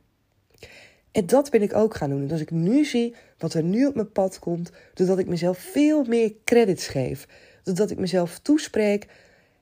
En 1.12 1.26
dat 1.26 1.50
ben 1.50 1.62
ik 1.62 1.74
ook 1.74 1.94
gaan 1.94 2.10
doen. 2.10 2.22
En 2.22 2.30
als 2.30 2.40
ik 2.40 2.50
nu 2.50 2.84
zie 2.84 3.14
wat 3.38 3.54
er 3.54 3.62
nu 3.62 3.86
op 3.86 3.94
mijn 3.94 4.12
pad 4.12 4.38
komt, 4.38 4.70
doordat 4.94 5.18
ik 5.18 5.26
mezelf 5.26 5.58
veel 5.58 6.04
meer 6.04 6.32
credits 6.44 6.86
geef, 6.86 7.28
doordat 7.62 7.90
ik 7.90 7.98
mezelf 7.98 8.38
toespreek 8.38 9.06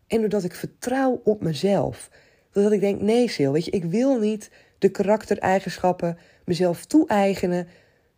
en 0.07 0.21
doordat 0.21 0.45
ik 0.45 0.55
vertrouw 0.55 1.21
op 1.25 1.43
mezelf. 1.43 2.11
Doordat 2.53 2.73
ik 2.73 2.81
denk, 2.81 3.01
nee 3.01 3.29
Sil, 3.35 3.53
weet 3.53 3.65
je, 3.65 3.71
ik 3.71 3.85
wil 3.85 4.19
niet 4.19 4.51
de 4.79 4.89
karaktereigenschappen 4.89 6.19
mezelf 6.45 6.85
toe-eigenen 6.85 7.69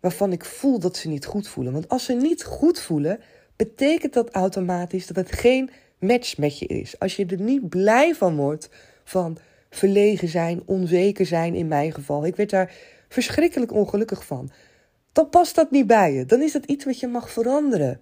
waarvan 0.01 0.33
ik 0.33 0.45
voel 0.45 0.79
dat 0.79 0.97
ze 0.97 1.09
niet 1.09 1.27
goed 1.27 1.49
voelen. 1.49 1.73
Want 1.73 1.89
als 1.89 2.05
ze 2.05 2.13
niet 2.13 2.45
goed 2.45 2.81
voelen, 2.81 3.21
betekent 3.57 4.13
dat 4.13 4.31
automatisch 4.31 5.07
dat 5.07 5.17
het 5.17 5.33
geen 5.33 5.71
match 6.07 6.39
met 6.39 6.59
je 6.59 6.67
is. 6.67 6.99
Als 6.99 7.17
je 7.17 7.27
er 7.27 7.41
niet 7.41 7.69
blij 7.69 8.15
van 8.15 8.37
wordt, 8.37 8.69
van 9.05 9.39
verlegen 9.71 10.29
zijn, 10.29 10.63
onzeker 10.67 11.27
zijn 11.27 11.55
in 11.55 11.69
mijn 11.69 11.93
geval. 11.93 12.27
Ik 12.27 12.37
werd 12.37 12.51
daar 12.51 12.73
verschrikkelijk 13.09 13.73
ongelukkig 13.73 14.27
van. 14.27 14.51
Dan 15.13 15.29
past 15.29 15.55
dat 15.55 15.71
niet 15.71 15.87
bij 15.87 16.13
je. 16.13 16.25
Dan 16.25 16.43
is 16.43 16.53
dat 16.53 16.65
iets 16.65 16.85
wat 16.85 17.01
je 17.01 17.07
mag 17.07 17.31
veranderen. 17.31 18.01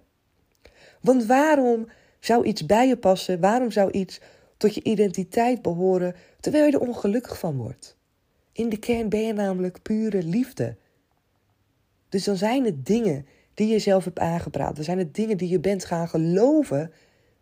Want 1.01 1.25
waarom 1.25 1.87
zou 2.19 2.45
iets 2.45 2.65
bij 2.65 2.87
je 2.87 2.97
passen? 2.97 3.39
Waarom 3.39 3.71
zou 3.71 3.91
iets 3.91 4.19
tot 4.57 4.75
je 4.75 4.83
identiteit 4.83 5.61
behoren 5.61 6.15
terwijl 6.39 6.65
je 6.65 6.71
er 6.71 6.79
ongelukkig 6.79 7.39
van 7.39 7.57
wordt? 7.57 7.97
In 8.51 8.69
de 8.69 8.77
kern 8.77 9.09
ben 9.09 9.21
je 9.21 9.33
namelijk 9.33 9.81
pure 9.81 10.23
liefde. 10.23 10.75
Dus 12.09 12.23
dan 12.23 12.35
zijn 12.35 12.65
het 12.65 12.85
dingen 12.85 13.25
die 13.53 13.67
je 13.67 13.79
zelf 13.79 14.03
hebt 14.03 14.19
aangepraat. 14.19 14.75
Dan 14.75 14.83
zijn 14.83 14.97
het 14.97 15.15
dingen 15.15 15.37
die 15.37 15.49
je 15.49 15.59
bent 15.59 15.85
gaan 15.85 16.07
geloven, 16.07 16.91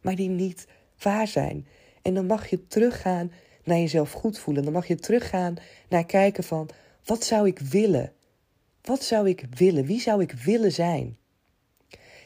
maar 0.01 0.15
die 0.15 0.29
niet 0.29 0.67
waar 0.99 1.27
zijn. 1.27 1.67
En 2.01 2.13
dan 2.13 2.25
mag 2.25 2.49
je 2.49 2.67
teruggaan 2.67 3.31
naar 3.63 3.77
jezelf 3.77 4.11
goed 4.11 4.39
voelen. 4.39 4.63
Dan 4.63 4.73
mag 4.73 4.87
je 4.87 4.95
teruggaan 4.95 5.55
naar 5.89 6.05
kijken 6.05 6.43
van 6.43 6.69
wat 7.05 7.23
zou 7.23 7.47
ik 7.47 7.59
willen? 7.59 8.13
Wat 8.81 9.03
zou 9.03 9.29
ik 9.29 9.45
willen? 9.55 9.85
Wie 9.85 10.01
zou 10.01 10.21
ik 10.21 10.31
willen 10.31 10.71
zijn? 10.71 11.17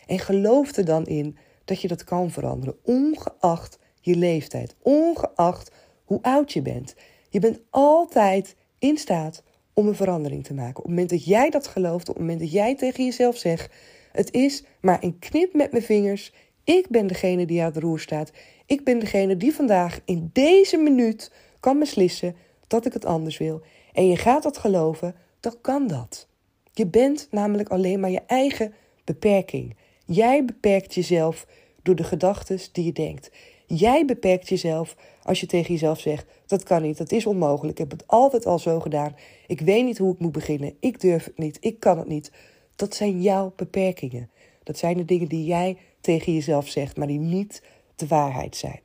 En 0.07 0.19
geloof 0.19 0.75
er 0.75 0.85
dan 0.85 1.05
in 1.05 1.37
dat 1.65 1.81
je 1.81 1.87
dat 1.87 2.03
kan 2.03 2.31
veranderen, 2.31 2.77
ongeacht 2.83 3.79
je 4.01 4.15
leeftijd, 4.15 4.75
ongeacht 4.81 5.71
hoe 6.03 6.19
oud 6.21 6.53
je 6.53 6.61
bent. 6.61 6.95
Je 7.29 7.39
bent 7.39 7.59
altijd 7.69 8.55
in 8.79 8.97
staat 8.97 9.43
om 9.73 9.87
een 9.87 9.95
verandering 9.95 10.43
te 10.43 10.53
maken. 10.53 10.77
Op 10.77 10.83
het 10.83 10.87
moment 10.87 11.09
dat 11.09 11.25
jij 11.25 11.49
dat 11.49 11.67
gelooft, 11.67 12.09
op 12.09 12.15
het 12.15 12.23
moment 12.23 12.39
dat 12.39 12.51
jij 12.51 12.75
tegen 12.75 13.05
jezelf 13.05 13.37
zegt: 13.37 13.73
Het 14.11 14.33
is 14.33 14.63
maar 14.81 15.03
een 15.03 15.19
knip 15.19 15.53
met 15.53 15.71
mijn 15.71 15.83
vingers. 15.83 16.33
Ik 16.65 16.89
ben 16.89 17.07
degene 17.07 17.45
die 17.45 17.61
aan 17.61 17.71
het 17.71 17.77
roer 17.77 17.99
staat. 17.99 18.31
Ik 18.65 18.83
ben 18.83 18.99
degene 18.99 19.37
die 19.37 19.53
vandaag 19.53 19.99
in 20.05 20.29
deze 20.33 20.77
minuut 20.77 21.31
kan 21.59 21.79
beslissen 21.79 22.35
dat 22.67 22.85
ik 22.85 22.93
het 22.93 23.05
anders 23.05 23.37
wil 23.37 23.61
en 23.93 24.07
je 24.07 24.17
gaat 24.17 24.43
dat 24.43 24.57
geloven, 24.57 25.15
dan 25.39 25.55
kan 25.61 25.87
dat. 25.87 26.27
Je 26.73 26.87
bent 26.87 27.27
namelijk 27.31 27.69
alleen 27.69 27.99
maar 27.99 28.09
je 28.09 28.21
eigen 28.27 28.73
beperking. 29.03 29.75
Jij 30.05 30.45
beperkt 30.45 30.93
jezelf 30.93 31.47
door 31.83 31.95
de 31.95 32.03
gedachten 32.03 32.59
die 32.71 32.85
je 32.85 32.91
denkt. 32.91 33.31
Jij 33.65 34.05
beperkt 34.05 34.49
jezelf 34.49 34.95
als 35.23 35.39
je 35.39 35.45
tegen 35.45 35.73
jezelf 35.73 35.99
zegt: 35.99 36.25
dat 36.45 36.63
kan 36.63 36.81
niet, 36.81 36.97
dat 36.97 37.11
is 37.11 37.25
onmogelijk. 37.25 37.79
Ik 37.79 37.89
heb 37.89 37.91
het 37.99 38.07
altijd 38.07 38.45
al 38.45 38.59
zo 38.59 38.79
gedaan. 38.79 39.15
Ik 39.47 39.61
weet 39.61 39.85
niet 39.85 39.97
hoe 39.97 40.13
ik 40.13 40.19
moet 40.19 40.31
beginnen. 40.31 40.75
Ik 40.79 41.01
durf 41.01 41.25
het 41.25 41.37
niet. 41.37 41.57
Ik 41.59 41.79
kan 41.79 41.97
het 41.97 42.07
niet. 42.07 42.31
Dat 42.75 42.95
zijn 42.95 43.21
jouw 43.21 43.53
beperkingen. 43.55 44.29
Dat 44.63 44.77
zijn 44.77 44.97
de 44.97 45.05
dingen 45.05 45.27
die 45.27 45.45
jij 45.45 45.77
tegen 46.05 46.33
jezelf 46.33 46.67
zegt, 46.67 46.97
maar 46.97 47.07
die 47.07 47.19
niet 47.19 47.61
de 47.95 48.07
waarheid 48.07 48.55
zijn. 48.55 48.79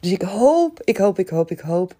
Dus 0.00 0.10
ik 0.12 0.22
hoop, 0.22 0.80
ik 0.84 0.96
hoop, 0.96 1.18
ik 1.18 1.28
hoop, 1.28 1.50
ik 1.50 1.60
hoop 1.60 1.96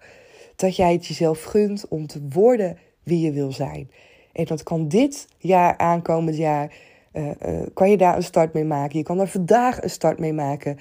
dat 0.55 0.75
jij 0.75 0.93
het 0.93 1.05
jezelf 1.05 1.43
gunt 1.43 1.87
om 1.87 2.07
te 2.07 2.27
worden 2.29 2.77
wie 3.03 3.19
je 3.19 3.31
wil 3.31 3.51
zijn. 3.51 3.91
En 4.33 4.45
dat 4.45 4.63
kan 4.63 4.87
dit 4.87 5.27
jaar, 5.37 5.77
aankomend 5.77 6.37
jaar, 6.37 6.73
uh, 7.13 7.29
uh, 7.47 7.59
kan 7.73 7.89
je 7.89 7.97
daar 7.97 8.15
een 8.15 8.23
start 8.23 8.53
mee 8.53 8.63
maken. 8.63 8.97
Je 8.97 9.03
kan 9.03 9.19
er 9.19 9.27
vandaag 9.27 9.81
een 9.81 9.89
start 9.89 10.19
mee 10.19 10.33
maken. 10.33 10.79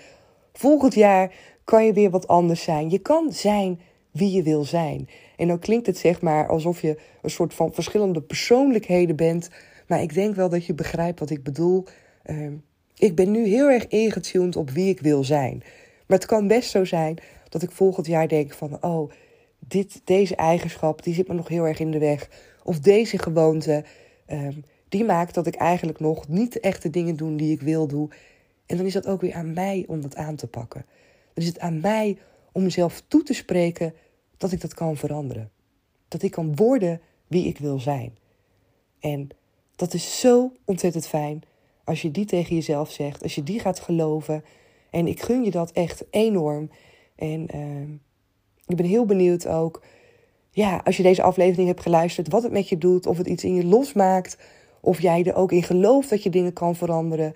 Volgend 0.52 0.94
jaar 0.94 1.32
kan 1.64 1.84
je 1.84 1.92
weer 1.92 2.10
wat 2.10 2.28
anders 2.28 2.62
zijn. 2.62 2.90
Je 2.90 2.98
kan 2.98 3.32
zijn 3.32 3.80
wie 4.10 4.32
je 4.32 4.42
wil 4.42 4.64
zijn. 4.64 5.08
En 5.36 5.48
dan 5.48 5.58
klinkt 5.58 5.86
het 5.86 5.98
zeg 5.98 6.20
maar 6.20 6.48
alsof 6.48 6.80
je 6.80 6.98
een 7.22 7.30
soort 7.30 7.54
van 7.54 7.72
verschillende 7.72 8.22
persoonlijkheden 8.22 9.16
bent. 9.16 9.50
Maar 9.86 10.02
ik 10.02 10.14
denk 10.14 10.34
wel 10.34 10.48
dat 10.48 10.66
je 10.66 10.74
begrijpt 10.74 11.20
wat 11.20 11.30
ik 11.30 11.42
bedoel. 11.42 11.84
Uh, 12.30 12.52
ik 12.96 13.14
ben 13.14 13.30
nu 13.30 13.46
heel 13.46 13.70
erg 13.70 13.86
ingetuned 13.86 14.56
op 14.56 14.70
wie 14.70 14.88
ik 14.88 15.00
wil 15.00 15.24
zijn. 15.24 15.62
Maar 16.06 16.18
het 16.18 16.26
kan 16.26 16.46
best 16.46 16.70
zo 16.70 16.84
zijn 16.84 17.18
dat 17.48 17.62
ik 17.62 17.70
volgend 17.70 18.06
jaar 18.06 18.28
denk 18.28 18.52
van... 18.52 18.82
oh, 18.84 19.10
dit, 19.58 20.00
deze 20.04 20.36
eigenschap 20.36 21.02
die 21.02 21.14
zit 21.14 21.28
me 21.28 21.34
nog 21.34 21.48
heel 21.48 21.66
erg 21.66 21.78
in 21.78 21.90
de 21.90 21.98
weg. 21.98 22.28
Of 22.62 22.80
deze 22.80 23.18
gewoonte, 23.18 23.84
um, 24.30 24.64
die 24.88 25.04
maakt 25.04 25.34
dat 25.34 25.46
ik 25.46 25.54
eigenlijk 25.54 26.00
nog 26.00 26.28
niet 26.28 26.60
echt 26.60 26.82
de 26.82 26.90
dingen 26.90 27.16
doe 27.16 27.36
die 27.36 27.52
ik 27.52 27.60
wil 27.60 27.86
doen. 27.86 28.12
En 28.66 28.76
dan 28.76 28.86
is 28.86 28.92
dat 28.92 29.06
ook 29.06 29.20
weer 29.20 29.34
aan 29.34 29.52
mij 29.52 29.84
om 29.86 30.00
dat 30.00 30.16
aan 30.16 30.36
te 30.36 30.46
pakken. 30.46 30.84
Dan 31.34 31.44
is 31.44 31.46
het 31.46 31.58
aan 31.58 31.80
mij 31.80 32.18
om 32.52 32.62
mezelf 32.62 33.02
toe 33.08 33.22
te 33.22 33.34
spreken 33.34 33.94
dat 34.36 34.52
ik 34.52 34.60
dat 34.60 34.74
kan 34.74 34.96
veranderen. 34.96 35.50
Dat 36.08 36.22
ik 36.22 36.30
kan 36.30 36.56
worden 36.56 37.00
wie 37.26 37.46
ik 37.46 37.58
wil 37.58 37.80
zijn. 37.80 38.16
En 39.00 39.28
dat 39.76 39.94
is 39.94 40.20
zo 40.20 40.52
ontzettend 40.64 41.06
fijn 41.06 41.42
als 41.86 42.02
je 42.02 42.10
die 42.10 42.24
tegen 42.24 42.54
jezelf 42.54 42.90
zegt, 42.90 43.22
als 43.22 43.34
je 43.34 43.42
die 43.42 43.60
gaat 43.60 43.80
geloven. 43.80 44.44
En 44.90 45.06
ik 45.06 45.22
gun 45.22 45.44
je 45.44 45.50
dat 45.50 45.70
echt 45.70 46.04
enorm. 46.10 46.70
En 47.16 47.48
uh, 47.54 47.88
ik 48.66 48.76
ben 48.76 48.86
heel 48.86 49.04
benieuwd 49.04 49.46
ook, 49.46 49.82
ja, 50.50 50.80
als 50.84 50.96
je 50.96 51.02
deze 51.02 51.22
aflevering 51.22 51.68
hebt 51.68 51.82
geluisterd, 51.82 52.28
wat 52.28 52.42
het 52.42 52.52
met 52.52 52.68
je 52.68 52.78
doet, 52.78 53.06
of 53.06 53.18
het 53.18 53.26
iets 53.26 53.44
in 53.44 53.54
je 53.54 53.64
losmaakt, 53.64 54.38
of 54.80 55.00
jij 55.00 55.24
er 55.24 55.34
ook 55.34 55.52
in 55.52 55.62
gelooft 55.62 56.10
dat 56.10 56.22
je 56.22 56.30
dingen 56.30 56.52
kan 56.52 56.76
veranderen. 56.76 57.32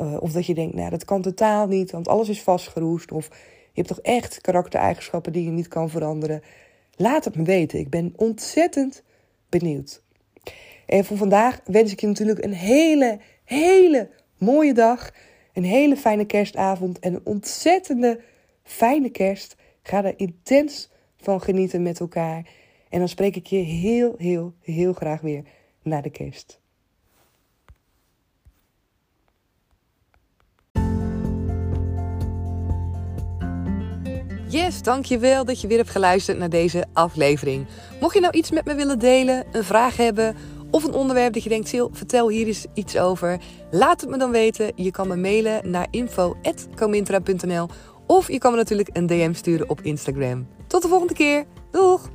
Uh, 0.00 0.16
of 0.20 0.32
dat 0.32 0.46
je 0.46 0.54
denkt, 0.54 0.74
nou, 0.74 0.90
dat 0.90 1.04
kan 1.04 1.22
totaal 1.22 1.66
niet, 1.66 1.90
want 1.90 2.08
alles 2.08 2.28
is 2.28 2.42
vastgeroest. 2.42 3.12
Of 3.12 3.28
je 3.72 3.82
hebt 3.82 3.88
toch 3.88 4.00
echt 4.00 4.40
karaktereigenschappen 4.40 5.32
die 5.32 5.44
je 5.44 5.50
niet 5.50 5.68
kan 5.68 5.90
veranderen. 5.90 6.42
Laat 6.96 7.24
het 7.24 7.36
me 7.36 7.42
weten. 7.42 7.78
Ik 7.78 7.90
ben 7.90 8.12
ontzettend 8.16 9.02
benieuwd. 9.48 10.02
En 10.86 11.04
voor 11.04 11.16
vandaag 11.16 11.60
wens 11.64 11.92
ik 11.92 12.00
je 12.00 12.06
natuurlijk 12.06 12.44
een 12.44 12.54
hele, 12.54 13.18
hele 13.50 14.10
mooie 14.38 14.74
dag. 14.74 15.10
Een 15.52 15.64
hele 15.64 15.96
fijne 15.96 16.24
kerstavond 16.24 16.98
en 16.98 17.14
een 17.14 17.20
ontzettende 17.24 18.20
fijne 18.62 19.10
kerst. 19.10 19.56
Ga 19.82 20.04
er 20.04 20.14
intens 20.16 20.90
van 21.16 21.40
genieten 21.42 21.82
met 21.82 22.00
elkaar. 22.00 22.48
En 22.88 22.98
dan 22.98 23.08
spreek 23.08 23.36
ik 23.36 23.46
je 23.46 23.56
heel, 23.56 24.14
heel, 24.18 24.54
heel 24.60 24.92
graag 24.92 25.20
weer 25.20 25.42
na 25.82 26.00
de 26.00 26.10
kerst. 26.10 26.60
Yes, 34.48 34.82
dankjewel 34.82 35.44
dat 35.44 35.60
je 35.60 35.66
weer 35.66 35.76
hebt 35.76 35.90
geluisterd 35.90 36.38
naar 36.38 36.50
deze 36.50 36.84
aflevering. 36.92 37.66
Mocht 38.00 38.14
je 38.14 38.20
nou 38.20 38.36
iets 38.36 38.50
met 38.50 38.64
me 38.64 38.74
willen 38.74 38.98
delen, 38.98 39.46
een 39.52 39.64
vraag 39.64 39.96
hebben 39.96 40.36
of 40.70 40.84
een 40.84 40.94
onderwerp 40.94 41.32
dat 41.32 41.42
je 41.42 41.48
denkt, 41.48 41.68
Sil, 41.72 41.88
vertel 41.92 42.28
hier 42.28 42.46
eens 42.46 42.66
iets 42.74 42.98
over. 42.98 43.40
Laat 43.70 44.00
het 44.00 44.10
me 44.10 44.18
dan 44.18 44.30
weten. 44.30 44.72
Je 44.74 44.90
kan 44.90 45.08
me 45.08 45.16
mailen 45.16 45.70
naar 45.70 45.86
info.comintra.nl 45.90 47.68
of 48.06 48.30
je 48.30 48.38
kan 48.38 48.50
me 48.50 48.56
natuurlijk 48.56 48.88
een 48.92 49.06
DM 49.06 49.32
sturen 49.32 49.68
op 49.68 49.80
Instagram. 49.80 50.46
Tot 50.66 50.82
de 50.82 50.88
volgende 50.88 51.14
keer. 51.14 51.44
Doeg! 51.70 52.10